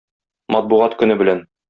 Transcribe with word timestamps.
Матбугат 0.55 0.97
көне 1.03 1.19
белән! 1.21 1.49